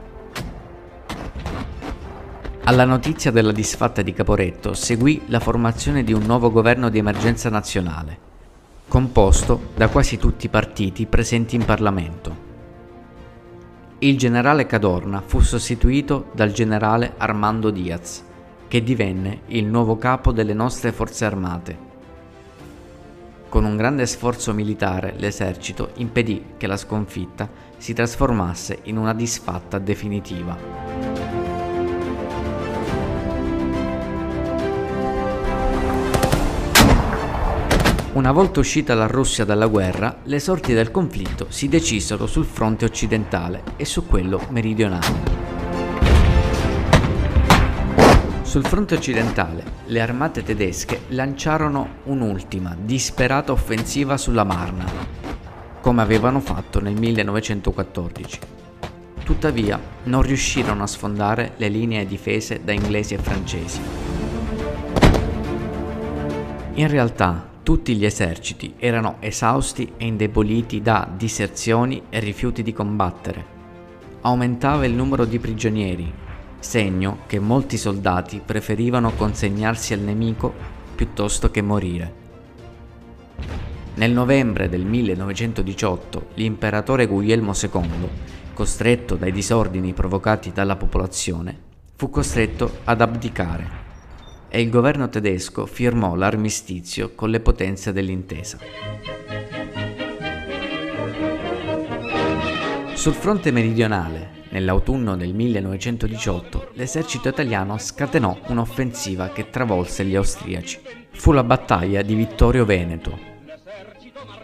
Alla 2.68 2.84
notizia 2.84 3.32
della 3.32 3.54
disfatta 3.54 4.02
di 4.02 4.12
Caporetto 4.12 4.74
seguì 4.74 5.22
la 5.28 5.40
formazione 5.40 6.04
di 6.04 6.12
un 6.12 6.24
nuovo 6.24 6.52
governo 6.52 6.90
di 6.90 6.98
emergenza 6.98 7.50
nazionale, 7.50 8.18
composto 8.90 9.70
da 9.74 9.88
quasi 9.88 10.18
tutti 10.18 10.48
i 10.48 10.50
partiti 10.50 11.06
presenti 11.06 11.56
in 11.56 11.64
Parlamento. 11.64 12.36
Il 14.00 14.18
generale 14.18 14.66
Cadorna 14.66 15.24
fu 15.26 15.40
sostituito 15.40 16.26
dal 16.34 16.52
generale 16.52 17.14
Armando 17.16 17.70
Diaz, 17.70 18.22
che 18.68 18.84
divenne 18.84 19.44
il 19.46 19.64
nuovo 19.64 19.98
capo 19.98 20.34
delle 20.34 20.54
nostre 20.54 20.92
forze 20.92 21.24
armate. 21.24 21.78
Con 23.48 23.64
un 23.64 23.78
grande 23.78 24.06
sforzo 24.06 24.54
militare 24.54 25.14
l'esercito 25.16 25.92
impedì 25.96 26.44
che 26.58 26.68
la 26.68 26.76
sconfitta 26.76 27.48
si 27.78 27.94
trasformasse 27.94 28.80
in 28.84 28.98
una 28.98 29.14
disfatta 29.14 29.80
definitiva. 29.80 30.97
Una 38.18 38.32
volta 38.32 38.60
uscita 38.62 38.96
la 38.96 39.06
Russia 39.06 39.46
dalla 39.46 39.68
guerra, 39.68 40.22
le 40.24 40.40
sorti 40.40 40.74
del 40.74 40.90
conflitto 40.90 41.46
si 41.50 41.68
decisero 41.68 42.26
sul 42.26 42.46
fronte 42.46 42.84
occidentale 42.84 43.62
e 43.76 43.86
su 43.86 44.08
quello 44.08 44.42
meridionale. 44.50 45.06
Sul 48.42 48.66
fronte 48.66 48.96
occidentale, 48.96 49.64
le 49.86 50.02
armate 50.02 50.42
tedesche 50.42 51.02
lanciarono 51.10 51.98
un'ultima, 52.06 52.76
disperata 52.76 53.52
offensiva 53.52 54.18
sulla 54.18 54.44
Marna, 54.44 54.86
come 55.80 56.02
avevano 56.02 56.40
fatto 56.40 56.82
nel 56.82 56.98
1914. 56.98 58.40
Tuttavia, 59.24 59.80
non 60.06 60.24
riuscirono 60.24 60.82
a 60.82 60.88
sfondare 60.88 61.54
le 61.58 61.68
linee 61.68 62.08
difese 62.08 62.62
da 62.64 62.72
inglesi 62.72 63.14
e 63.14 63.20
francesi. 63.20 63.80
In 66.74 66.88
realtà, 66.88 67.56
tutti 67.68 67.98
gli 67.98 68.06
eserciti 68.06 68.76
erano 68.78 69.18
esausti 69.20 69.92
e 69.98 70.06
indeboliti 70.06 70.82
da 70.82 71.06
diserzioni 71.18 72.04
e 72.08 72.20
rifiuti 72.20 72.64
di 72.64 72.72
combattere. 72.72 73.46
Aumentava 74.22 74.86
il 74.86 74.94
numero 74.94 75.26
di 75.26 75.38
prigionieri, 75.38 76.10
segno 76.60 77.24
che 77.28 77.40
molti 77.40 77.76
soldati 77.76 78.42
preferivano 78.46 79.12
consegnarsi 79.12 79.92
al 79.92 80.00
nemico 80.00 80.54
piuttosto 80.96 81.52
che 81.52 81.62
morire. 81.62 82.14
Nel 83.96 84.14
novembre 84.14 84.70
del 84.70 84.86
1918 84.86 86.28
l'imperatore 86.36 87.06
Guglielmo 87.06 87.52
II, 87.52 88.08
costretto 88.54 89.16
dai 89.16 89.34
disordini 89.34 89.92
provocati 89.92 90.54
dalla 90.54 90.78
popolazione, 90.78 91.60
fu 91.98 92.10
costretto 92.10 92.78
ad 92.86 93.02
abdicare 93.02 93.87
e 94.58 94.62
il 94.62 94.72
governo 94.72 95.08
tedesco 95.08 95.68
firmò 95.68 96.16
l'armistizio 96.16 97.12
con 97.14 97.30
le 97.30 97.42
potenze 97.42 97.94
dell'intesa. 97.94 98.58
Sul 102.96 103.14
fronte 103.14 103.52
meridionale, 103.52 104.46
nell'autunno 104.50 105.16
del 105.16 105.36
1918, 105.36 106.72
l'esercito 106.74 107.30
italiano 107.30 107.78
scatenò 107.78 108.36
un'offensiva 108.48 109.30
che 109.30 109.52
travolse 109.52 110.04
gli 110.06 110.16
austriaci. 110.16 110.80
Fu 111.12 111.34
la 111.34 111.44
battaglia 111.44 112.02
di 112.02 112.16
Vittorio 112.16 112.66
Veneto. 112.66 113.16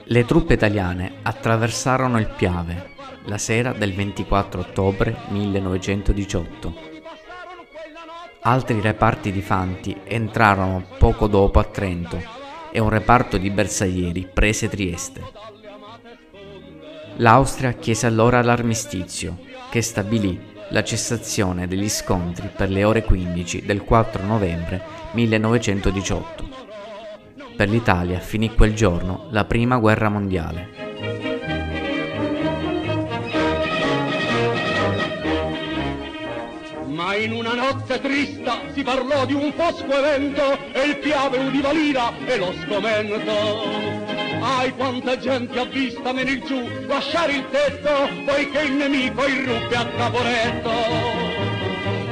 Le 0.03 0.25
truppe 0.25 0.53
italiane 0.53 1.13
attraversarono 1.23 2.19
il 2.19 2.31
Piave 2.37 2.91
la 3.25 3.39
sera 3.39 3.71
del 3.71 3.93
24 3.93 4.59
ottobre 4.59 5.15
1918 5.29 6.92
Altri 8.45 8.81
reparti 8.81 9.31
di 9.31 9.41
fanti 9.41 9.95
entrarono 10.03 10.83
poco 10.97 11.27
dopo 11.27 11.59
a 11.59 11.63
Trento 11.63 12.21
e 12.73 12.79
un 12.81 12.89
reparto 12.89 13.37
di 13.37 13.49
bersaglieri 13.49 14.27
prese 14.33 14.67
Trieste. 14.67 15.21
L'Austria 17.17 17.71
chiese 17.71 18.05
allora 18.05 18.41
l'armistizio, 18.41 19.37
che 19.69 19.81
stabilì 19.81 20.37
la 20.71 20.83
cessazione 20.83 21.67
degli 21.67 21.87
scontri 21.87 22.49
per 22.53 22.69
le 22.69 22.83
ore 22.83 23.03
15 23.03 23.63
del 23.63 23.81
4 23.81 24.25
novembre 24.25 24.81
1918. 25.13 26.49
Per 27.55 27.69
l'Italia 27.69 28.19
finì 28.19 28.53
quel 28.53 28.73
giorno 28.73 29.27
la 29.29 29.45
Prima 29.45 29.77
Guerra 29.77 30.09
Mondiale. 30.09 30.82
In 37.15 37.31
una 37.31 37.53
notte 37.53 37.99
trista 38.01 38.61
si 38.73 38.81
parlò 38.81 39.25
di 39.25 39.33
un 39.33 39.51
fosco 39.53 39.91
evento 39.91 40.57
e 40.71 40.81
il 40.81 40.97
piave 40.97 41.37
udiva 41.37 41.71
l'ira 41.71 42.11
e 42.25 42.37
lo 42.37 42.53
sgomento. 42.61 44.01
Ai 44.41 44.71
quanta 44.71 45.17
gente 45.17 45.57
ha 45.59 45.65
vista 45.65 46.11
venir 46.11 46.43
giù, 46.43 46.67
lasciare 46.87 47.33
il 47.33 47.45
tetto, 47.49 48.09
poiché 48.25 48.61
il 48.61 48.73
nemico 48.73 49.25
irruppe 49.25 49.75
a 49.75 49.85
caporetto. 49.85 50.71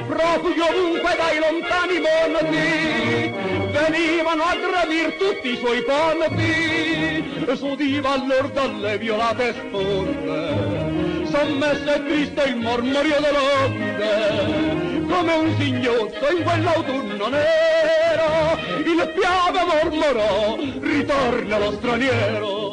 Proprio 0.08 0.66
ovunque 0.70 1.16
dai 1.18 1.40
lontani 1.40 2.00
monti 2.00 3.32
venivano 3.72 4.44
a 4.44 4.56
gradir 4.56 5.16
tutti 5.18 5.50
i 5.52 5.58
suoi 5.58 5.84
ponti, 5.84 7.56
s'udiva 7.56 8.12
allora 8.12 8.48
dalle 8.48 8.98
violate 8.98 9.54
sponde, 9.54 11.26
sommesso 11.26 11.94
e 11.94 12.06
triste 12.06 12.44
il 12.44 12.56
mormorio 12.58 13.20
dell'onde 13.20 14.91
come 15.12 15.34
un 15.34 15.56
signotto 15.60 16.32
in 16.36 16.42
quell'autunno 16.42 17.28
nero, 17.28 18.58
il 18.78 19.14
piave 19.14 19.60
mormorò, 19.68 20.58
ritorna 20.80 21.58
lo 21.60 21.72
straniero. 21.74 22.70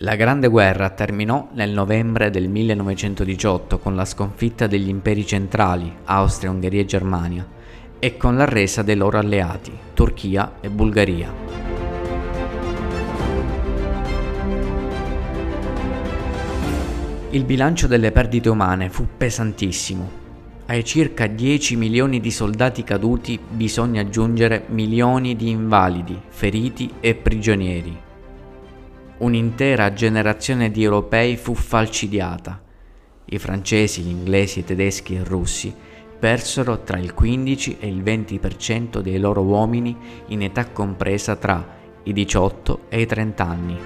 La 0.00 0.16
Grande 0.16 0.48
Guerra 0.48 0.90
terminò 0.90 1.48
nel 1.52 1.70
novembre 1.70 2.30
del 2.30 2.48
1918 2.48 3.78
con 3.78 3.94
la 3.94 4.04
sconfitta 4.04 4.66
degli 4.66 4.88
imperi 4.88 5.24
centrali, 5.24 5.92
Austria, 6.04 6.50
Ungheria 6.50 6.80
e 6.80 6.86
Germania, 6.86 7.46
e 7.98 8.16
con 8.16 8.36
la 8.36 8.44
resa 8.44 8.82
dei 8.82 8.96
loro 8.96 9.18
alleati, 9.18 9.76
Turchia 9.94 10.54
e 10.60 10.68
Bulgaria. 10.70 11.67
Il 17.30 17.44
bilancio 17.44 17.86
delle 17.86 18.10
perdite 18.10 18.48
umane 18.48 18.88
fu 18.88 19.06
pesantissimo. 19.14 20.10
Ai 20.64 20.82
circa 20.82 21.26
10 21.26 21.76
milioni 21.76 22.20
di 22.20 22.30
soldati 22.30 22.82
caduti 22.82 23.38
bisogna 23.50 24.00
aggiungere 24.00 24.64
milioni 24.68 25.36
di 25.36 25.50
invalidi, 25.50 26.18
feriti 26.26 26.90
e 27.00 27.14
prigionieri. 27.14 27.94
Un'intera 29.18 29.92
generazione 29.92 30.70
di 30.70 30.82
europei 30.82 31.36
fu 31.36 31.52
falcidiata. 31.52 32.62
I 33.26 33.38
francesi, 33.38 34.00
gli 34.00 34.08
inglesi, 34.08 34.60
i 34.60 34.64
tedeschi 34.64 35.14
e 35.14 35.20
i 35.20 35.24
russi 35.24 35.74
persero 36.18 36.82
tra 36.82 36.98
il 36.98 37.12
15 37.12 37.76
e 37.78 37.88
il 37.88 38.02
20% 38.02 39.00
dei 39.00 39.18
loro 39.18 39.42
uomini 39.42 39.94
in 40.28 40.42
età 40.42 40.70
compresa 40.70 41.36
tra 41.36 41.76
i 42.04 42.12
18 42.14 42.86
e 42.88 43.02
i 43.02 43.06
30 43.06 43.46
anni. 43.46 43.78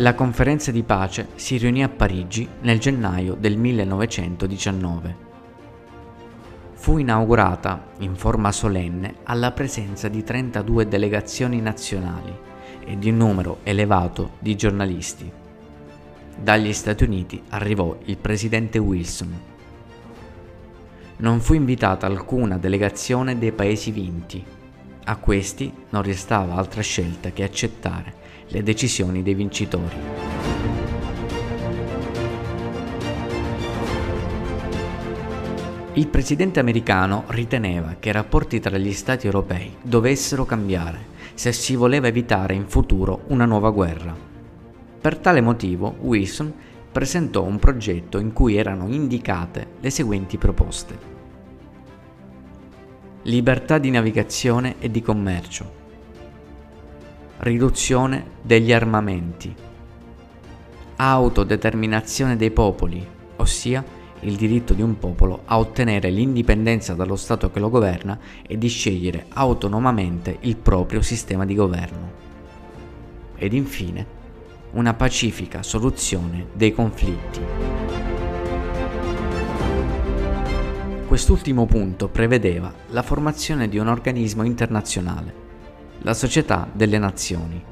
La 0.00 0.14
conferenza 0.14 0.70
di 0.70 0.84
pace 0.84 1.30
si 1.34 1.56
riunì 1.56 1.82
a 1.82 1.88
Parigi 1.88 2.48
nel 2.60 2.78
gennaio 2.78 3.34
del 3.34 3.56
1919. 3.56 5.16
Fu 6.74 6.98
inaugurata 6.98 7.88
in 7.98 8.14
forma 8.14 8.52
solenne 8.52 9.16
alla 9.24 9.50
presenza 9.50 10.06
di 10.06 10.22
32 10.22 10.86
delegazioni 10.86 11.60
nazionali 11.60 12.32
e 12.86 12.96
di 12.96 13.10
un 13.10 13.16
numero 13.16 13.58
elevato 13.64 14.34
di 14.38 14.54
giornalisti. 14.54 15.28
Dagli 16.40 16.72
Stati 16.72 17.02
Uniti 17.02 17.42
arrivò 17.48 17.98
il 18.04 18.18
presidente 18.18 18.78
Wilson. 18.78 19.40
Non 21.16 21.40
fu 21.40 21.54
invitata 21.54 22.06
alcuna 22.06 22.56
delegazione 22.56 23.36
dei 23.36 23.50
paesi 23.50 23.90
vinti 23.90 24.44
a 25.10 25.16
questi 25.16 25.72
non 25.88 26.02
restava 26.02 26.54
altra 26.54 26.82
scelta 26.82 27.30
che 27.30 27.42
accettare 27.42 28.17
le 28.48 28.62
decisioni 28.62 29.22
dei 29.22 29.34
vincitori. 29.34 29.96
Il 35.94 36.08
presidente 36.08 36.60
americano 36.60 37.24
riteneva 37.28 37.96
che 37.98 38.10
i 38.10 38.12
rapporti 38.12 38.60
tra 38.60 38.78
gli 38.78 38.92
Stati 38.92 39.26
europei 39.26 39.76
dovessero 39.82 40.44
cambiare 40.44 41.16
se 41.34 41.52
si 41.52 41.74
voleva 41.76 42.06
evitare 42.06 42.54
in 42.54 42.66
futuro 42.66 43.22
una 43.28 43.44
nuova 43.44 43.70
guerra. 43.70 44.16
Per 45.00 45.18
tale 45.18 45.40
motivo 45.40 45.96
Wilson 46.00 46.52
presentò 46.90 47.44
un 47.44 47.58
progetto 47.58 48.18
in 48.18 48.32
cui 48.32 48.56
erano 48.56 48.88
indicate 48.88 49.66
le 49.80 49.90
seguenti 49.90 50.38
proposte 50.38 51.16
libertà 53.28 53.78
di 53.78 53.90
navigazione 53.90 54.76
e 54.78 54.90
di 54.90 55.02
commercio, 55.02 55.70
riduzione 57.38 58.24
degli 58.42 58.72
armamenti, 58.72 59.54
autodeterminazione 60.96 62.36
dei 62.36 62.50
popoli, 62.50 63.06
ossia 63.36 63.84
il 64.20 64.34
diritto 64.34 64.74
di 64.74 64.82
un 64.82 64.98
popolo 64.98 65.42
a 65.44 65.60
ottenere 65.60 66.10
l'indipendenza 66.10 66.94
dallo 66.94 67.14
Stato 67.14 67.52
che 67.52 67.60
lo 67.60 67.70
governa 67.70 68.18
e 68.44 68.58
di 68.58 68.66
scegliere 68.66 69.26
autonomamente 69.28 70.38
il 70.40 70.56
proprio 70.56 71.00
sistema 71.00 71.44
di 71.44 71.54
governo. 71.54 72.12
Ed 73.36 73.52
infine, 73.52 74.16
una 74.72 74.94
pacifica 74.94 75.62
soluzione 75.62 76.46
dei 76.54 76.72
conflitti. 76.72 77.40
Quest'ultimo 81.06 81.66
punto 81.66 82.08
prevedeva 82.08 82.72
la 82.88 83.02
formazione 83.02 83.68
di 83.68 83.78
un 83.78 83.86
organismo 83.86 84.42
internazionale, 84.42 85.46
la 86.02 86.14
Società 86.14 86.68
delle 86.72 86.98
Nazioni, 86.98 87.62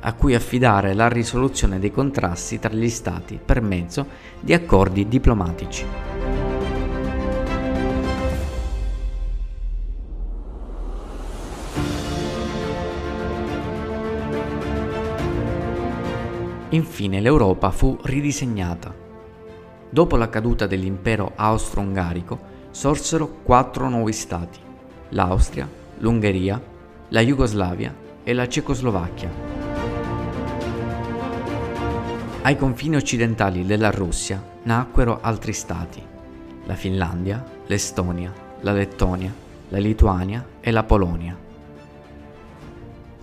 a 0.00 0.12
cui 0.12 0.34
affidare 0.34 0.94
la 0.94 1.08
risoluzione 1.08 1.78
dei 1.78 1.90
contrasti 1.90 2.58
tra 2.58 2.72
gli 2.72 2.88
Stati 2.88 3.40
per 3.42 3.60
mezzo 3.60 4.06
di 4.40 4.52
accordi 4.52 5.08
diplomatici. 5.08 5.84
Infine 16.70 17.20
l'Europa 17.20 17.70
fu 17.70 17.96
ridisegnata. 18.02 18.94
Dopo 19.88 20.16
la 20.16 20.28
caduta 20.28 20.66
dell'impero 20.66 21.32
austro-ungarico, 21.34 22.38
sorsero 22.70 23.28
quattro 23.42 23.88
nuovi 23.88 24.12
stati, 24.12 24.58
l'Austria, 25.10 25.66
l'Ungheria, 25.98 26.60
la 27.10 27.20
Jugoslavia 27.20 27.94
e 28.24 28.32
la 28.32 28.48
Cecoslovacchia. 28.48 29.30
Ai 32.42 32.56
confini 32.56 32.96
occidentali 32.96 33.64
della 33.64 33.90
Russia 33.90 34.42
nacquero 34.64 35.20
altri 35.20 35.52
stati, 35.52 36.02
la 36.64 36.74
Finlandia, 36.74 37.44
l'Estonia, 37.66 38.32
la 38.60 38.72
Lettonia, 38.72 39.32
la 39.68 39.78
Lituania 39.78 40.44
e 40.60 40.70
la 40.72 40.82
Polonia. 40.82 41.36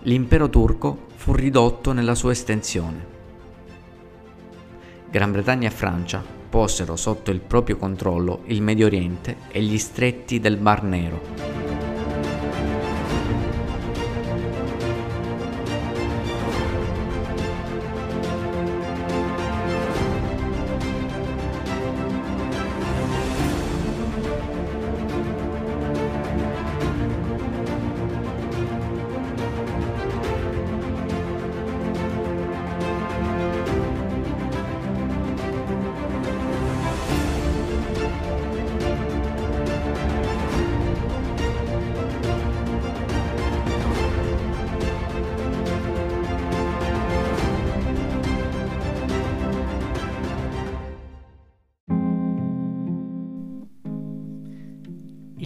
L'impero 0.04 0.50
turco 0.50 1.08
fu 1.16 1.34
ridotto 1.34 1.92
nella 1.92 2.16
sua 2.16 2.32
estensione. 2.32 3.12
Gran 5.10 5.32
Bretagna 5.32 5.68
e 5.68 5.72
Francia 5.72 6.24
posero 6.50 6.96
sotto 6.96 7.32
il 7.32 7.42
proprio 7.42 7.76
controllo 7.76 8.44
il 8.46 8.62
Medio 8.62 8.86
Oriente 8.86 9.38
e 9.50 9.62
gli 9.62 9.78
stretti 9.78 10.40
del 10.40 10.58
Mar 10.58 10.84
Nero. 10.84 11.63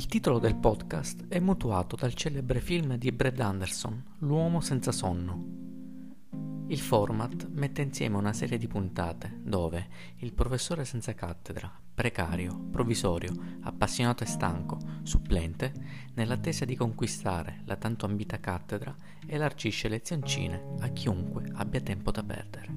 Il 0.08 0.13
titolo 0.13 0.39
del 0.39 0.56
podcast 0.56 1.26
è 1.28 1.38
mutuato 1.38 1.98
dal 1.98 2.13
celebre 2.13 2.62
film 2.62 2.96
di 2.96 3.12
Brad 3.12 3.41
Anderson, 3.41 4.02
L'uomo 4.20 4.62
senza 4.62 4.93
sonno. 4.93 6.63
Il 6.67 6.80
format 6.80 7.50
mette 7.50 7.82
insieme 7.82 8.15
una 8.15 8.32
serie 8.32 8.58
di 8.58 8.70
puntate 8.70 9.41
dove 9.43 9.86
il 10.20 10.32
professore 10.32 10.86
senza 10.86 11.13
cattedra, 11.13 11.70
precario, 11.93 12.58
provvisorio, 12.72 13.34
appassionato 13.63 14.24
e 14.24 14.28
stanco, 14.28 14.80
supplente, 15.04 15.74
nell'attesa 16.13 16.63
di 16.63 16.78
conquistare 16.78 17.63
la 17.65 17.76
tanto 17.76 18.06
ambita 18.06 18.39
cattedra, 18.39 18.96
elargisce 19.26 19.89
lezioncine 19.89 20.76
a 20.80 20.88
chiunque 20.88 21.52
abbia 21.56 21.82
tempo 21.82 22.12
da 22.12 22.24
perdere. 22.24 22.76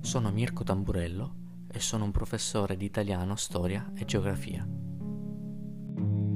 Sono 0.00 0.30
Mirko 0.30 0.64
Tamburello 0.64 1.34
e 1.70 1.80
sono 1.80 2.04
un 2.04 2.12
professore 2.12 2.78
di 2.78 2.86
italiano, 2.86 3.36
storia 3.36 3.92
e 3.94 4.06
geografia. 4.06 4.91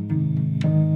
thank 0.09 0.65
you 0.65 0.96